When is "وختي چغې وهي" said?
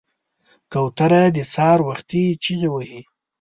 1.87-3.01